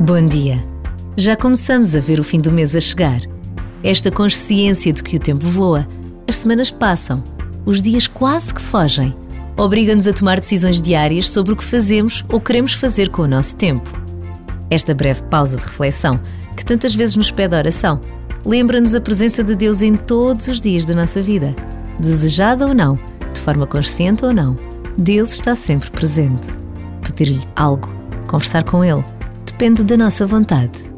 Bom 0.00 0.24
dia! 0.24 0.64
Já 1.16 1.34
começamos 1.34 1.92
a 1.92 1.98
ver 1.98 2.20
o 2.20 2.22
fim 2.22 2.38
do 2.38 2.52
mês 2.52 2.76
a 2.76 2.80
chegar. 2.80 3.20
Esta 3.82 4.12
consciência 4.12 4.92
de 4.92 5.02
que 5.02 5.16
o 5.16 5.18
tempo 5.18 5.44
voa, 5.44 5.88
as 6.28 6.36
semanas 6.36 6.70
passam, 6.70 7.20
os 7.66 7.82
dias 7.82 8.06
quase 8.06 8.54
que 8.54 8.62
fogem, 8.62 9.12
obriga-nos 9.56 10.06
a 10.06 10.12
tomar 10.12 10.38
decisões 10.38 10.80
diárias 10.80 11.28
sobre 11.28 11.52
o 11.52 11.56
que 11.56 11.64
fazemos 11.64 12.24
ou 12.28 12.40
queremos 12.40 12.74
fazer 12.74 13.08
com 13.08 13.22
o 13.22 13.26
nosso 13.26 13.56
tempo. 13.56 13.90
Esta 14.70 14.94
breve 14.94 15.24
pausa 15.24 15.56
de 15.56 15.64
reflexão, 15.64 16.20
que 16.56 16.64
tantas 16.64 16.94
vezes 16.94 17.16
nos 17.16 17.32
pede 17.32 17.56
oração, 17.56 18.00
lembra-nos 18.46 18.94
a 18.94 19.00
presença 19.00 19.42
de 19.42 19.56
Deus 19.56 19.82
em 19.82 19.96
todos 19.96 20.46
os 20.46 20.60
dias 20.60 20.84
da 20.84 20.94
nossa 20.94 21.20
vida. 21.20 21.56
Desejada 21.98 22.68
ou 22.68 22.72
não, 22.72 22.96
de 23.34 23.40
forma 23.40 23.66
consciente 23.66 24.24
ou 24.24 24.32
não, 24.32 24.56
Deus 24.96 25.32
está 25.32 25.56
sempre 25.56 25.90
presente. 25.90 26.46
Pedir-lhe 27.02 27.42
algo, 27.56 27.92
conversar 28.28 28.62
com 28.62 28.84
Ele, 28.84 29.04
depende 29.58 29.82
da 29.82 29.96
nossa 29.96 30.24
vontade 30.24 30.97